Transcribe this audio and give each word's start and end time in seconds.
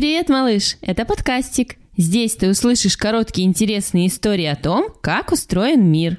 Привет, 0.00 0.30
малыш! 0.30 0.78
Это 0.80 1.04
подкастик. 1.04 1.76
Здесь 1.94 2.34
ты 2.34 2.48
услышишь 2.48 2.96
короткие 2.96 3.46
интересные 3.46 4.06
истории 4.06 4.46
о 4.46 4.56
том, 4.56 4.86
как 5.02 5.30
устроен 5.30 5.84
мир. 5.92 6.16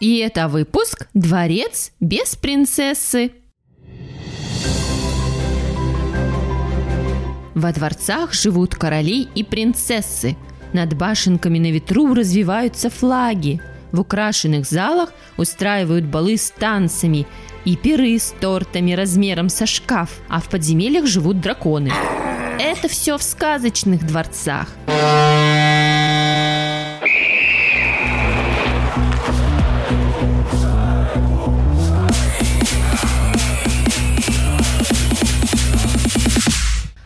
И 0.00 0.16
это 0.16 0.48
выпуск 0.48 1.06
«Дворец 1.14 1.92
без 2.00 2.34
принцессы». 2.34 3.30
Во 7.54 7.72
дворцах 7.72 8.32
живут 8.32 8.74
короли 8.74 9.28
и 9.32 9.44
принцессы. 9.44 10.36
Над 10.72 10.96
башенками 10.96 11.60
на 11.60 11.70
ветру 11.70 12.12
развиваются 12.14 12.90
флаги. 12.90 13.60
В 13.92 14.00
украшенных 14.00 14.66
залах 14.66 15.12
устраивают 15.36 16.06
балы 16.06 16.36
с 16.36 16.50
танцами 16.50 17.28
и 17.64 17.76
пиры 17.76 18.18
с 18.18 18.34
тортами 18.40 18.90
размером 18.90 19.50
со 19.50 19.66
шкаф, 19.66 20.20
а 20.28 20.40
в 20.40 20.48
подземельях 20.48 21.06
живут 21.06 21.40
драконы. 21.40 21.92
Это 22.58 22.88
все 22.88 23.18
в 23.18 23.22
сказочных 23.22 24.06
дворцах. 24.06 24.68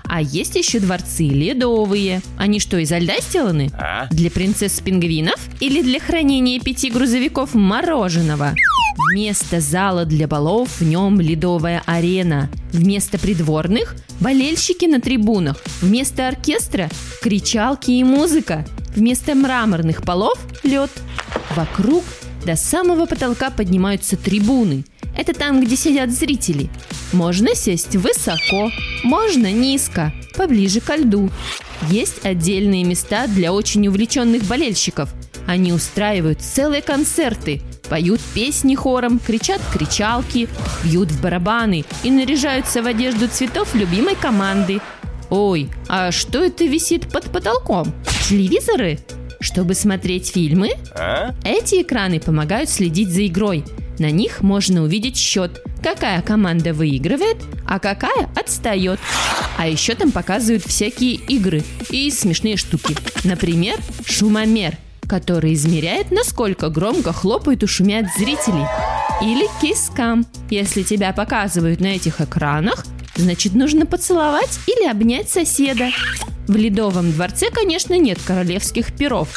А 0.08 0.22
есть 0.22 0.56
еще 0.56 0.80
дворцы 0.80 1.24
ледовые. 1.24 2.22
Они 2.38 2.58
что, 2.58 2.78
изо 2.78 2.96
льда 2.96 3.20
сделаны? 3.20 3.70
А? 3.74 4.06
Для 4.10 4.30
принцесс-пингвинов 4.30 5.38
или 5.60 5.82
для 5.82 6.00
хранения 6.00 6.58
пяти 6.58 6.90
грузовиков 6.90 7.54
мороженого? 7.54 8.54
Вместо 9.10 9.60
зала 9.60 10.04
для 10.04 10.26
балов 10.26 10.80
в 10.80 10.84
нем 10.84 11.20
ледовая 11.20 11.82
арена. 11.86 12.50
Вместо 12.72 13.18
придворных– 13.18 13.96
болельщики 14.20 14.86
на 14.86 15.00
трибунах. 15.00 15.62
Вместо 15.80 16.28
оркестра– 16.28 16.88
кричалки 17.22 17.90
и 17.90 18.04
музыка. 18.04 18.66
Вместо 18.94 19.34
мраморных 19.34 20.02
полов– 20.02 20.38
лед. 20.62 20.90
Вокруг 21.54 22.04
до 22.44 22.56
самого 22.56 23.06
потолка 23.06 23.50
поднимаются 23.50 24.16
трибуны. 24.16 24.84
Это 25.16 25.32
там, 25.32 25.62
где 25.64 25.76
сидят 25.76 26.10
зрители. 26.10 26.68
Можно 27.12 27.54
сесть 27.54 27.96
высоко, 27.96 28.70
можно 29.02 29.50
низко, 29.50 30.12
поближе 30.36 30.80
ко 30.80 30.96
льду. 30.96 31.30
Есть 31.90 32.24
отдельные 32.24 32.84
места 32.84 33.26
для 33.26 33.52
очень 33.52 33.86
увлеченных 33.88 34.44
болельщиков. 34.44 35.12
Они 35.46 35.72
устраивают 35.72 36.42
целые 36.42 36.82
концерты, 36.82 37.62
поют 37.86 38.20
песни 38.34 38.74
хором, 38.74 39.18
кричат 39.18 39.60
кричалки, 39.72 40.48
бьют 40.84 41.10
в 41.10 41.20
барабаны 41.22 41.84
и 42.02 42.10
наряжаются 42.10 42.82
в 42.82 42.86
одежду 42.86 43.28
цветов 43.28 43.74
любимой 43.74 44.14
команды. 44.14 44.80
Ой, 45.30 45.68
а 45.88 46.12
что 46.12 46.44
это 46.44 46.64
висит 46.64 47.08
под 47.08 47.24
потолком? 47.30 47.92
Телевизоры? 48.28 48.98
Чтобы 49.40 49.74
смотреть 49.74 50.28
фильмы? 50.32 50.70
А? 50.94 51.34
Эти 51.44 51.82
экраны 51.82 52.20
помогают 52.20 52.70
следить 52.70 53.10
за 53.10 53.26
игрой. 53.26 53.64
На 53.98 54.10
них 54.10 54.42
можно 54.42 54.82
увидеть 54.82 55.16
счет, 55.16 55.62
какая 55.82 56.20
команда 56.22 56.74
выигрывает, 56.74 57.38
а 57.66 57.78
какая 57.78 58.28
отстает. 58.36 59.00
А 59.56 59.66
еще 59.68 59.94
там 59.94 60.12
показывают 60.12 60.64
всякие 60.64 61.14
игры 61.14 61.62
и 61.90 62.10
смешные 62.10 62.56
штуки. 62.56 62.94
Например, 63.24 63.78
шумомер, 64.04 64.76
который 65.08 65.54
измеряет, 65.54 66.10
насколько 66.10 66.68
громко 66.68 67.12
хлопают 67.12 67.62
и 67.62 67.66
шумят 67.66 68.06
зрители. 68.16 68.66
Или 69.22 69.48
кискам. 69.60 70.26
Если 70.50 70.82
тебя 70.82 71.12
показывают 71.12 71.80
на 71.80 71.86
этих 71.86 72.20
экранах, 72.20 72.84
значит 73.16 73.54
нужно 73.54 73.86
поцеловать 73.86 74.58
или 74.66 74.86
обнять 74.88 75.28
соседа. 75.28 75.90
В 76.46 76.54
Ледовом 76.54 77.12
дворце, 77.12 77.50
конечно, 77.50 77.98
нет 77.98 78.18
королевских 78.24 78.92
перов. 78.92 79.28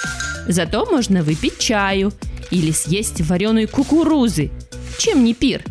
Зато 0.47 0.85
можно 0.85 1.23
выпить 1.23 1.57
чаю 1.57 2.11
или 2.51 2.71
съесть 2.71 3.21
вареной 3.21 3.67
кукурузы. 3.67 4.51
Чем 4.97 5.23
не 5.23 5.33
пир? 5.33 5.63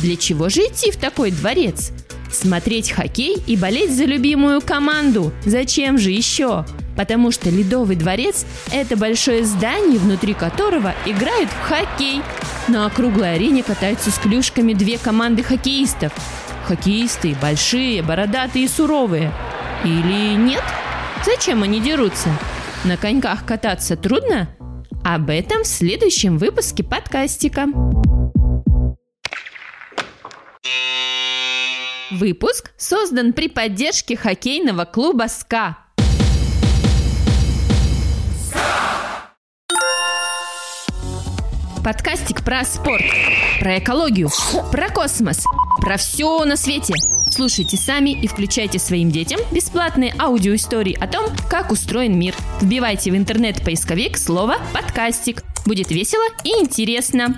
Для 0.00 0.16
чего 0.16 0.48
же 0.48 0.60
идти 0.62 0.90
в 0.90 0.96
такой 0.96 1.30
дворец? 1.30 1.92
Смотреть 2.30 2.90
хоккей 2.90 3.36
и 3.46 3.56
болеть 3.56 3.94
за 3.94 4.04
любимую 4.04 4.60
команду. 4.62 5.32
Зачем 5.44 5.98
же 5.98 6.10
еще? 6.10 6.64
Потому 6.96 7.30
что 7.30 7.50
Ледовый 7.50 7.96
дворец– 7.96 8.44
это 8.72 8.96
большое 8.96 9.44
здание, 9.44 9.98
внутри 9.98 10.34
которого 10.34 10.94
играют 11.06 11.50
в 11.50 11.60
хоккей. 11.62 12.22
На 12.68 12.86
округлой 12.86 13.34
арене 13.34 13.62
катаются 13.62 14.10
с 14.10 14.18
клюшками 14.18 14.72
две 14.72 14.98
команды 14.98 15.42
хоккеистов. 15.42 16.12
Хоккеисты 16.66 17.34
большие, 17.40 18.02
бородатые 18.02 18.66
и 18.66 18.68
суровые. 18.68 19.32
Или 19.84 20.34
нет? 20.36 20.62
Зачем 21.24 21.62
они 21.62 21.80
дерутся? 21.80 22.28
На 22.84 22.96
коньках 22.96 23.44
кататься 23.44 23.96
трудно? 23.96 24.48
Об 25.04 25.30
этом 25.30 25.64
в 25.64 25.66
следующем 25.66 26.38
выпуске 26.38 26.84
подкастика. 26.84 27.66
Выпуск 32.12 32.72
создан 32.76 33.32
при 33.32 33.48
поддержке 33.48 34.16
хоккейного 34.16 34.84
клуба 34.84 35.28
«СКА». 35.28 35.78
Подкастик 41.84 42.44
про 42.44 42.64
спорт, 42.64 43.02
про 43.58 43.78
экологию, 43.80 44.28
про 44.70 44.88
космос, 44.88 45.44
про 45.80 45.96
все 45.96 46.44
на 46.44 46.56
свете. 46.56 46.94
Слушайте 47.28 47.76
сами 47.76 48.10
и 48.10 48.28
включайте 48.28 48.78
своим 48.78 49.10
детям 49.10 49.40
бесплатные 49.50 50.14
аудиоистории 50.16 50.96
о 51.00 51.08
том, 51.08 51.26
как 51.50 51.72
устроен 51.72 52.16
мир. 52.16 52.36
Вбивайте 52.60 53.10
в 53.10 53.16
интернет-поисковик 53.16 54.16
слово 54.16 54.58
«подкастик». 54.72 55.42
Будет 55.66 55.90
весело 55.90 56.24
и 56.44 56.50
интересно. 56.50 57.36